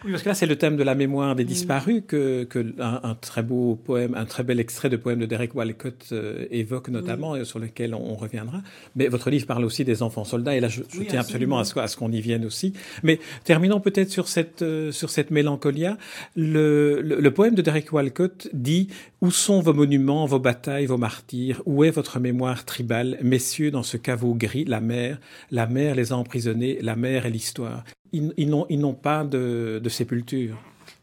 Oui, 0.04 0.10
parce 0.10 0.22
que 0.22 0.28
là, 0.28 0.34
c'est 0.34 0.46
le 0.46 0.56
thème 0.56 0.76
de 0.76 0.82
la 0.82 0.94
mémoire 0.94 1.34
des 1.34 1.44
disparus 1.44 2.02
que, 2.06 2.44
que 2.44 2.74
un, 2.78 3.14
très 3.14 3.42
beau 3.42 3.74
poème, 3.74 4.14
un 4.14 4.26
très 4.26 4.42
bel 4.42 4.60
extrait 4.60 4.90
de 4.90 4.96
poème 4.96 5.18
de 5.18 5.24
Derek 5.24 5.54
Walcott 5.54 6.08
euh, 6.12 6.44
évoque 6.50 6.88
notamment, 6.88 7.36
et 7.36 7.44
sur 7.46 7.58
lequel 7.58 7.94
on, 7.94 8.14
reviendra. 8.14 8.60
Mais 8.96 9.08
votre 9.08 9.30
livre 9.30 9.46
parle 9.46 9.64
aussi 9.64 9.82
des 9.84 10.02
enfants 10.02 10.24
soldats, 10.24 10.54
et 10.54 10.60
là, 10.60 10.68
je, 10.68 10.82
je 10.92 11.02
tiens 11.02 11.20
absolument, 11.20 11.58
à 11.58 11.64
ce, 11.64 11.78
à 11.78 11.88
ce 11.88 11.96
qu'on 11.96 12.12
y 12.12 12.20
vienne 12.20 12.44
aussi. 12.44 12.74
Mais 13.02 13.18
terminons 13.44 13.80
peut-être 13.80 14.10
sur 14.10 14.28
cette, 14.28 14.60
euh, 14.60 14.92
sur 14.92 15.08
cette 15.08 15.30
mélancolia. 15.30 15.96
Le, 16.36 17.00
le, 17.00 17.20
le, 17.20 17.30
poème 17.30 17.54
de 17.54 17.62
Derek 17.62 17.90
Walcott 17.90 18.48
dit 18.52 18.88
Où 19.22 19.30
sont 19.30 19.60
vos 19.60 19.72
monuments, 19.72 20.26
vos 20.26 20.38
batailles, 20.38 20.86
vos 20.86 20.98
martyrs? 20.98 21.62
Où 21.64 21.82
est 21.82 21.90
votre 21.90 22.20
mémoire 22.20 22.66
tribale? 22.66 23.18
Messieurs, 23.22 23.70
dans 23.70 23.82
ce 23.82 23.96
caveau 23.96 24.34
gris, 24.34 24.66
la 24.66 24.80
mer, 24.80 25.18
la 25.50 25.66
mer 25.66 25.94
les 25.94 26.12
a 26.12 26.16
emprisonnés, 26.16 26.78
la 26.82 26.94
mer 26.94 27.24
est 27.24 27.30
l'histoire 27.30 27.84
ils, 28.14 28.78
n'ont 28.80 28.94
pas 28.94 29.24
de, 29.24 29.80
sépulture. 29.88 30.56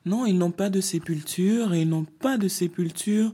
Non, 0.05 0.25
ils 0.25 0.37
n'ont 0.37 0.51
pas 0.51 0.69
de 0.69 0.81
sépulture 0.81 1.73
et 1.73 1.81
ils 1.81 1.89
n'ont 1.89 2.05
pas 2.05 2.37
de 2.37 2.47
sépulture 2.47 3.33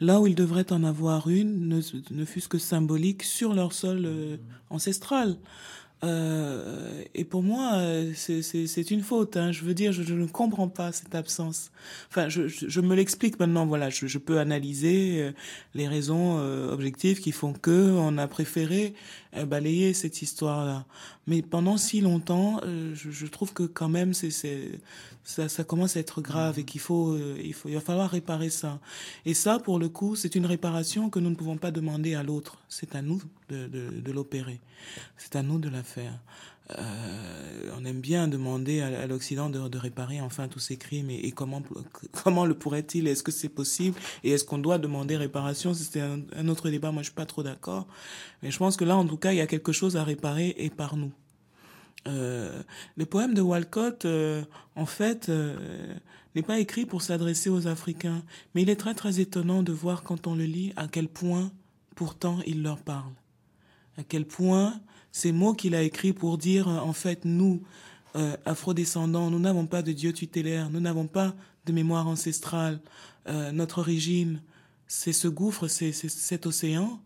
là 0.00 0.20
où 0.20 0.26
ils 0.26 0.34
devraient 0.34 0.72
en 0.72 0.82
avoir 0.82 1.28
une, 1.28 1.82
ne, 2.10 2.24
fût-ce 2.24 2.48
que 2.48 2.58
symbolique, 2.58 3.22
sur 3.22 3.54
leur 3.54 3.72
sol 3.72 4.02
euh, 4.04 4.36
ancestral. 4.70 5.36
Euh, 6.02 7.02
et 7.14 7.24
pour 7.24 7.42
moi, 7.42 7.74
euh, 7.74 8.12
c'est 8.14 8.90
une 8.90 9.02
faute. 9.02 9.36
Hein. 9.36 9.52
Je 9.52 9.64
veux 9.64 9.74
dire, 9.74 9.92
je, 9.92 10.14
ne 10.14 10.26
comprends 10.26 10.68
pas 10.68 10.92
cette 10.92 11.14
absence. 11.14 11.70
Enfin, 12.08 12.30
je, 12.30 12.80
me 12.80 12.94
l'explique 12.94 13.38
maintenant. 13.38 13.66
Voilà, 13.66 13.90
je, 13.90 14.16
peux 14.16 14.38
analyser 14.38 15.32
les 15.74 15.86
raisons 15.86 16.38
objectives 16.70 17.20
qui 17.20 17.32
font 17.32 17.52
que 17.52 17.90
on 17.90 18.16
a 18.16 18.26
préféré 18.28 18.94
balayer 19.46 19.92
cette 19.92 20.22
histoire-là. 20.22 20.86
Mais 21.30 21.42
pendant 21.42 21.76
si 21.76 22.00
longtemps, 22.00 22.60
je, 22.64 23.26
trouve 23.26 23.52
que 23.52 23.62
quand 23.62 23.88
même, 23.88 24.14
c'est 24.14 24.80
ça, 25.22 25.62
commence 25.62 25.96
à 25.96 26.00
être 26.00 26.20
grave 26.20 26.58
et 26.58 26.64
qu'il 26.64 26.80
faut, 26.80 27.16
il 27.16 27.54
faut, 27.54 27.68
va 27.68 27.80
falloir 27.80 28.10
réparer 28.10 28.50
ça. 28.50 28.80
Et 29.24 29.32
ça, 29.32 29.60
pour 29.60 29.78
le 29.78 29.88
coup, 29.88 30.16
c'est 30.16 30.34
une 30.34 30.44
réparation 30.44 31.08
que 31.08 31.20
nous 31.20 31.30
ne 31.30 31.36
pouvons 31.36 31.56
pas 31.56 31.70
demander 31.70 32.16
à 32.16 32.24
l'autre. 32.24 32.58
C'est 32.68 32.96
à 32.96 33.02
nous 33.02 33.22
de 33.48 34.10
l'opérer. 34.10 34.58
C'est 35.16 35.36
à 35.36 35.44
nous 35.44 35.60
de 35.60 35.68
la 35.68 35.84
faire. 35.84 36.18
Euh, 36.78 37.70
on 37.76 37.84
aime 37.84 38.00
bien 38.00 38.28
demander 38.28 38.80
à, 38.80 39.06
l'Occident 39.06 39.48
de, 39.48 39.78
réparer 39.78 40.20
enfin 40.20 40.48
tous 40.48 40.58
ces 40.58 40.76
crimes 40.76 41.10
et, 41.10 41.32
comment 41.32 41.62
comment 42.24 42.44
le 42.44 42.54
pourrait-il? 42.54 43.06
Est-ce 43.06 43.22
que 43.22 43.32
c'est 43.32 43.48
possible? 43.48 43.98
Et 44.24 44.30
est-ce 44.30 44.44
qu'on 44.44 44.58
doit 44.58 44.78
demander 44.78 45.16
réparation? 45.16 45.74
C'était 45.74 46.00
un, 46.00 46.48
autre 46.48 46.70
débat. 46.70 46.92
Moi, 46.92 47.02
je 47.02 47.08
suis 47.08 47.14
pas 47.14 47.26
trop 47.26 47.42
d'accord, 47.42 47.86
mais 48.42 48.50
je 48.50 48.58
pense 48.58 48.76
que 48.76 48.84
là, 48.84 48.96
en 48.96 49.06
tout 49.06 49.16
cas, 49.16 49.32
il 49.32 49.36
y 49.36 49.40
a 49.40 49.46
quelque 49.46 49.72
chose 49.72 49.96
à 49.96 50.04
réparer 50.04 50.54
et 50.58 50.70
par 50.70 50.96
nous. 50.96 51.12
Euh, 52.08 52.62
le 52.96 53.06
poème 53.06 53.34
de 53.34 53.40
Walcott, 53.40 54.04
euh, 54.04 54.42
en 54.74 54.86
fait, 54.86 55.30
n'est 56.34 56.42
pas 56.42 56.58
écrit 56.58 56.86
pour 56.86 57.02
s'adresser 57.02 57.50
aux 57.50 57.66
Africains, 57.66 58.22
mais 58.54 58.62
il 58.62 58.70
est 58.70 58.76
très 58.76 58.94
très 58.94 59.20
étonnant 59.20 59.62
de 59.62 59.72
voir 59.72 60.02
quand 60.02 60.26
on 60.26 60.34
le 60.34 60.44
lit 60.44 60.72
à 60.76 60.88
quel 60.88 61.08
point 61.08 61.50
pourtant 61.94 62.38
il 62.46 62.62
leur 62.62 62.78
parle. 62.78 63.12
À 63.98 64.02
quel 64.02 64.24
point 64.24 64.80
ces 65.12 65.32
mots 65.32 65.54
qu'il 65.54 65.74
a 65.74 65.82
écrits 65.82 66.12
pour 66.12 66.38
dire, 66.38 66.68
en 66.68 66.92
fait, 66.92 67.24
nous, 67.24 67.62
euh, 68.16 68.36
afrodescendants, 68.44 69.30
nous 69.30 69.38
n'avons 69.38 69.66
pas 69.66 69.82
de 69.82 69.92
Dieu 69.92 70.12
tutélaire, 70.12 70.70
nous 70.70 70.80
n'avons 70.80 71.06
pas 71.06 71.34
de 71.66 71.72
mémoire 71.72 72.08
ancestrale. 72.08 72.80
Euh, 73.28 73.52
notre 73.52 73.78
origine, 73.78 74.42
c'est 74.86 75.12
ce 75.12 75.28
gouffre, 75.28 75.68
c'est 75.68 75.92
cet 75.92 76.46
océan. 76.46 77.00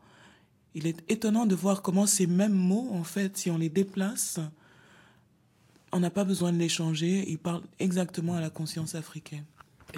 Il 0.74 0.86
est 0.86 1.04
étonnant 1.10 1.46
de 1.46 1.54
voir 1.54 1.82
comment 1.82 2.06
ces 2.06 2.26
mêmes 2.26 2.54
mots, 2.54 2.88
en 2.92 3.04
fait, 3.04 3.36
si 3.36 3.50
on 3.50 3.58
les 3.58 3.68
déplace, 3.68 4.40
on 5.92 6.00
n'a 6.00 6.10
pas 6.10 6.24
besoin 6.24 6.52
de 6.52 6.58
les 6.58 6.68
changer, 6.68 7.24
ils 7.28 7.38
parlent 7.38 7.62
exactement 7.78 8.34
à 8.34 8.40
la 8.40 8.50
conscience 8.50 8.94
africaine. 8.94 9.44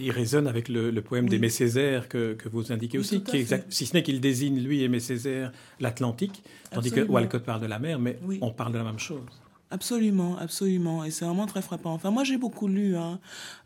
Il 0.01 0.11
résonne 0.11 0.47
avec 0.47 0.69
le, 0.69 1.01
poème 1.01 1.29
d'Aimé 1.29 1.49
Césaire 1.49 2.09
que, 2.09 2.35
que, 2.35 2.49
vous 2.49 2.73
indiquez 2.73 2.99
aussi, 2.99 3.23
qui 3.23 3.37
exact, 3.37 3.67
si 3.71 3.87
ce 3.87 3.95
n'est 3.95 4.03
qu'il 4.03 4.21
désigne, 4.21 4.61
lui, 4.61 4.83
Aimé 4.83 5.01
Césaire, 5.01 5.53
l'Atlantique, 5.81 6.43
tandis 6.71 6.91
que 6.91 7.01
Walcott 7.01 7.45
parle 7.45 7.61
de 7.61 7.67
la 7.67 7.79
mer, 7.79 7.99
mais 7.99 8.19
on 8.41 8.51
parle 8.51 8.73
de 8.73 8.79
la 8.79 8.85
même 8.85 8.99
chose. 8.99 9.21
Absolument, 9.71 10.39
absolument. 10.39 11.05
Et 11.05 11.11
c'est 11.11 11.25
vraiment 11.25 11.47
très 11.47 11.63
frappant. 11.63 11.93
Enfin, 11.93 12.11
moi, 12.11 12.23
j'ai 12.23 12.37
beaucoup 12.37 12.69
lu 12.69 12.97
hein, 12.97 13.19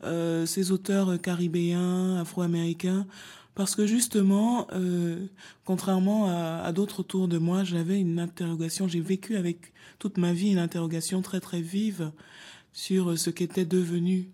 euh, 0.04 0.46
ces 0.46 0.72
auteurs 0.72 1.20
caribéens, 1.20 2.16
afro-américains, 2.18 3.06
parce 3.54 3.76
que 3.76 3.86
justement, 3.86 4.66
euh, 4.72 5.26
contrairement 5.66 6.28
à, 6.28 6.62
à 6.64 6.72
d'autres 6.72 7.00
autour 7.00 7.28
de 7.28 7.36
moi, 7.36 7.64
j'avais 7.64 8.00
une 8.00 8.18
interrogation, 8.18 8.88
j'ai 8.88 9.00
vécu 9.00 9.36
avec 9.36 9.72
toute 9.98 10.16
ma 10.16 10.32
vie 10.32 10.50
une 10.50 10.58
interrogation 10.58 11.20
très, 11.20 11.40
très 11.40 11.60
vive 11.60 12.12
sur 12.72 13.18
ce 13.18 13.28
qu'était 13.28 13.66
devenu 13.66 14.28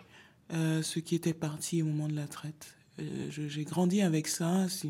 euh, 0.53 0.81
ce 0.83 1.01
qui 1.01 1.17
était 1.17 1.35
parti 1.35 1.83
au 1.83 1.87
moment 1.87 2.07
de 2.07 2.15
la 2.15 2.29
traite. 2.29 2.77
Euh, 3.01 3.03
j'ai 3.31 3.65
grandi 3.65 4.01
avec 4.01 4.29
ça, 4.29 4.69
c'est 4.69 4.89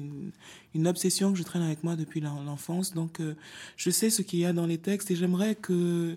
une, 0.74 0.86
obsession 0.86 1.32
que 1.32 1.38
je 1.38 1.42
traîne 1.42 1.62
avec 1.62 1.82
moi 1.82 1.96
depuis 1.96 2.20
l'enfance, 2.20 2.92
donc 2.92 3.20
euh, 3.20 3.34
je 3.76 3.88
sais 3.90 4.10
ce 4.10 4.20
qu'il 4.20 4.38
y 4.38 4.44
a 4.44 4.52
dans 4.52 4.66
les 4.66 4.78
textes 4.78 5.10
et 5.10 5.16
j'aimerais 5.16 5.54
que 5.54 6.16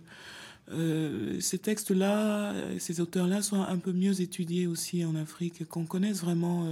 ces 1.39 1.57
textes-là, 1.57 2.53
ces 2.77 2.99
auteurs-là 3.01 3.41
soient 3.41 3.69
un 3.69 3.77
peu 3.77 3.91
mieux 3.91 4.21
étudiés 4.21 4.67
aussi 4.67 5.03
en 5.03 5.15
Afrique, 5.15 5.67
qu'on 5.67 5.85
connaisse 5.85 6.21
vraiment... 6.21 6.67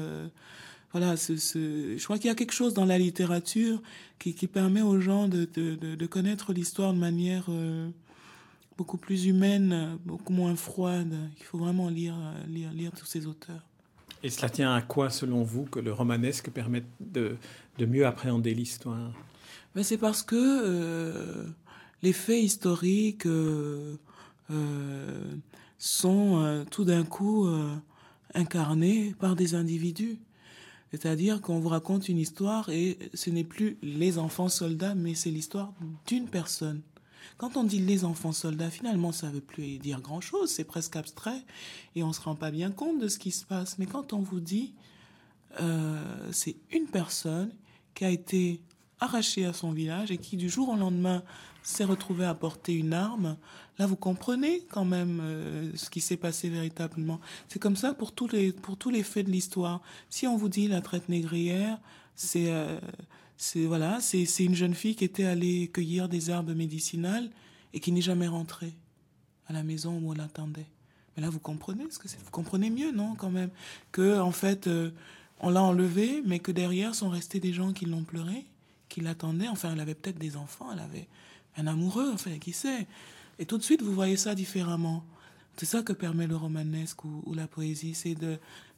voilà, 0.92 1.16
je 1.16 2.04
crois 2.04 2.20
qu'il 2.20 2.28
y 2.28 2.32
a 2.32 2.36
quelque 2.36 2.54
chose 2.54 2.76
dans 2.76 2.86
la 2.86 3.00
littérature 3.00 3.82
qui, 4.20 4.34
permet 4.46 4.84
aux 4.84 5.00
gens 5.00 5.28
de 5.28 6.06
connaître 6.06 6.54
l'histoire 6.54 6.94
de 6.94 7.00
manière 7.00 7.50
beaucoup 8.78 8.98
plus 8.98 9.26
humaine, 9.26 9.98
beaucoup 10.06 10.34
moins 10.34 10.56
froide. 10.56 11.14
Il 11.40 11.44
faut 11.44 11.58
vraiment 11.58 11.90
lire, 11.90 12.16
lire, 12.48 12.72
lire 12.72 12.92
tous 12.92 13.06
ces 13.06 13.26
auteurs. 13.26 13.66
Et 14.24 14.30
cela 14.30 14.50
tient 14.50 14.74
à 14.74 14.82
quoi, 14.82 15.10
selon 15.10 15.44
vous, 15.44 15.66
que 15.66 15.80
le 15.80 15.94
romanesque 15.94 16.50
permette 16.50 16.86
de, 17.00 17.38
de 17.78 17.86
mieux 17.86 18.06
appréhender 18.06 18.54
l'histoire? 18.54 19.14
Ben 19.76 19.84
C'est 19.84 19.98
parce 19.98 20.24
que 20.24 20.36
euh, 20.36 21.46
les 22.02 22.14
faits 22.14 22.44
historiques 22.44 23.28
euh, 23.28 23.96
euh, 24.50 25.22
sont 25.78 26.66
tout 26.72 26.84
d'un 26.84 27.04
coup 27.04 27.48
incarnés 28.34 29.14
par 29.20 29.36
des 29.36 29.54
individus. 29.54 30.18
C'est-à-dire 30.92 31.42
qu'on 31.42 31.60
vous 31.60 31.70
raconte 31.70 32.10
une 32.10 32.18
histoire 32.18 32.70
et 32.70 32.98
ce 33.14 33.30
n'est 33.30 33.44
plus 33.44 33.78
les 33.84 34.18
enfants 34.18 34.50
soldats, 34.50 34.96
mais 34.96 35.14
c'est 35.14 35.30
l'histoire 35.30 35.74
d'une 36.08 36.28
personne. 36.28 36.82
Quand 37.38 37.58
on 37.58 37.64
dit 37.64 37.80
les 37.80 38.06
enfants 38.06 38.32
soldats, 38.32 38.70
finalement, 38.70 39.12
ça 39.12 39.28
ne 39.28 39.34
veut 39.34 39.42
plus 39.42 39.78
dire 39.78 40.02
grand-chose, 40.02 40.50
c'est 40.50 40.64
presque 40.64 40.96
abstrait, 40.96 41.44
et 41.96 42.04
on 42.04 42.10
ne 42.10 42.14
se 42.14 42.22
rend 42.22 42.36
pas 42.36 42.52
bien 42.52 42.72
compte 42.72 43.00
de 43.00 43.08
ce 43.08 43.20
qui 43.20 43.32
se 43.32 43.46
passe. 43.46 43.78
Mais 43.78 43.86
quand 43.86 44.14
on 44.14 44.20
vous 44.20 44.40
dit, 44.40 44.74
euh, 45.60 46.30
c'est 46.32 46.56
une 46.72 46.86
personne 46.86 47.52
qui 47.94 48.06
a 48.06 48.10
été 48.10 48.62
arrachée 49.00 49.46
à 49.46 49.54
son 49.54 49.72
village 49.72 50.12
et 50.12 50.18
qui, 50.18 50.38
du 50.38 50.50
jour 50.50 50.70
au 50.70 50.76
lendemain, 50.76 51.24
s'est 51.64 51.84
retrouvée 51.84 52.26
à 52.26 52.34
porter 52.34 52.74
une 52.74 52.94
arme, 52.94 53.38
là, 53.78 53.86
vous 53.86 53.98
comprenez 53.98 54.62
quand 54.70 54.86
même 54.86 55.20
euh, 55.22 55.72
ce 55.76 55.90
qui 55.90 56.00
s'est 56.00 56.18
passé 56.18 56.50
véritablement. 56.50 57.20
C'est 57.50 57.60
comme 57.60 57.76
ça 57.76 57.94
pour 57.94 58.14
tous 58.14 58.30
les, 58.30 58.54
pour 58.54 58.78
tous 58.78 58.90
les 58.90 59.04
faits 59.04 59.26
de 59.26 59.32
l'histoire. 59.32 59.82
Si 60.10 60.28
on 60.28 60.38
vous 60.38 60.50
dit 60.50 60.68
la 60.68 60.82
traite 60.82 61.10
négrière, 61.10 61.78
c'est... 62.16 62.52
Euh, 62.52 62.80
c'est 63.38 63.66
voilà, 63.66 64.00
c'est 64.02 64.26
une 64.40 64.56
jeune 64.56 64.74
fille 64.74 64.96
qui 64.96 65.04
était 65.04 65.26
allée 65.26 65.70
cueillir 65.70 66.10
des 66.10 66.32
herbes 66.32 66.56
médicinales 66.56 67.30
et 67.74 67.80
qui 67.80 67.92
n'est 67.92 68.02
jamais 68.02 68.28
rentrée 68.28 68.74
à 69.48 69.54
la 69.54 69.64
maison 69.64 70.00
où 70.00 70.10
on 70.10 70.14
l'attendait. 70.14 70.66
Mais 71.16 71.24
là, 71.24 71.30
vous 71.30 71.40
comprenez 71.40 71.86
ce 71.90 72.00
que 72.00 72.08
Vous 72.08 72.32
comprenez 72.32 72.70
mieux, 72.70 72.92
non, 72.92 73.16
quand 73.16 73.30
même 73.30 73.50
Que 73.92 74.20
en 74.20 74.32
fait, 74.32 74.68
euh, 74.68 74.92
on 75.40 75.50
l'a 75.50 75.64
enlevée, 75.64 76.22
mais 76.26 76.40
que 76.40 76.52
derrière 76.52 76.96
sont 76.96 77.10
restés 77.10 77.40
des 77.40 77.54
gens 77.54 77.74
qui 77.74 77.86
l'ont 77.86 78.04
pleuré, 78.04 78.46
qui 78.90 79.02
l'attendaient. 79.02 79.48
Enfin, 79.48 79.74
elle 79.74 79.80
avait 79.80 79.96
peut-être 79.96 80.20
des 80.20 80.36
enfants, 80.36 80.72
elle 80.72 80.80
avait 80.80 81.08
un 81.58 81.68
amoureux, 81.68 82.12
enfin, 82.14 82.38
qui 82.40 82.54
sait. 82.54 82.88
Et 83.40 83.46
tout 83.46 83.58
de 83.58 83.64
suite, 83.64 83.82
vous 83.82 83.94
voyez 83.94 84.18
ça 84.18 84.36
différemment. 84.36 85.04
C'est 85.58 85.66
ça 85.66 85.82
que 85.82 85.94
permet 85.94 86.28
le 86.28 86.36
romanesque 86.36 87.04
ou, 87.04 87.34
la 87.34 87.48
poésie, 87.48 87.96
c'est 87.96 88.16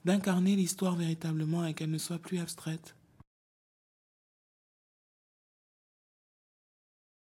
d'incarner 0.05 0.55
l'histoire 0.55 0.95
véritablement 0.95 1.65
et 1.65 1.73
qu'elle 1.73 1.91
ne 1.91 1.97
soit 1.97 2.19
plus 2.19 2.39
abstraite. 2.39 2.95